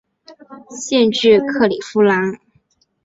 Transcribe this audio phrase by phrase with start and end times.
[0.79, 2.39] 县治克里夫兰。